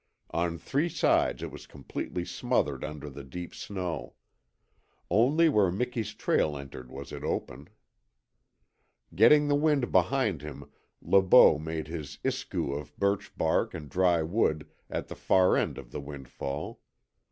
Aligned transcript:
On 0.31 0.57
three 0.57 0.89
sides 0.89 1.43
it 1.43 1.51
was 1.51 1.67
completely 1.67 2.25
smothered 2.25 2.83
under 2.83 3.07
the 3.07 3.23
deep 3.23 3.53
snow. 3.53 4.15
Only 5.11 5.47
where 5.47 5.71
Miki's 5.71 6.15
trail 6.15 6.57
entered 6.57 6.89
was 6.89 7.11
it 7.11 7.23
open. 7.23 7.69
Getting 9.13 9.47
the 9.47 9.53
wind 9.53 9.91
behind 9.91 10.41
him 10.41 10.67
Le 11.03 11.21
Beau 11.21 11.59
made 11.59 11.87
his 11.87 12.17
ISKOO 12.23 12.73
of 12.79 12.97
birch 12.97 13.37
bark 13.37 13.75
and 13.75 13.91
dry 13.91 14.23
wood 14.23 14.67
at 14.89 15.07
the 15.07 15.13
far 15.15 15.55
end 15.55 15.77
of 15.77 15.91
the 15.91 16.01
windfall. 16.01 16.79